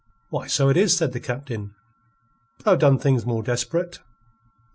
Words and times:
"Why, 0.29 0.47
so 0.47 0.69
it 0.69 0.77
is," 0.77 0.97
said 0.97 1.13
the 1.13 1.19
Captain. 1.19 1.75
"But 2.57 2.65
I've 2.71 2.79
done 2.79 2.97
things 2.97 3.23
more 3.23 3.43
desperate." 3.43 3.99